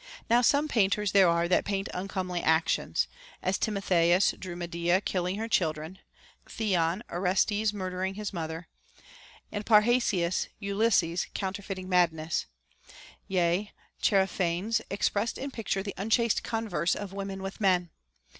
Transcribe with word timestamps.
Now 0.31 0.41
some 0.41 0.67
painters 0.67 1.11
there 1.11 1.29
are 1.29 1.47
that 1.47 1.63
paint 1.63 1.87
uncomely 1.93 2.41
actions; 2.41 3.07
as 3.43 3.59
Timo 3.59 3.83
theus 3.83 4.31
drew 4.39 4.55
Medea 4.55 4.99
killing 4.99 5.35
her 5.35 5.47
children; 5.47 5.99
Theon, 6.49 7.03
Orestes 7.11 7.71
murdering 7.71 8.15
his 8.15 8.33
mother; 8.33 8.67
and 9.51 9.63
Parrhasius, 9.63 10.47
Ulysses 10.57 11.27
counter 11.35 11.61
feiting 11.61 11.85
madness; 11.87 12.47
yea, 13.27 13.73
Chaerephanes 14.01 14.81
expressed 14.89 15.37
in 15.37 15.51
picture 15.51 15.83
the 15.83 15.93
unchaste 15.97 16.41
converse 16.41 16.95
of 16.95 17.13
women 17.13 17.43
with 17.43 17.61
men. 17.61 17.91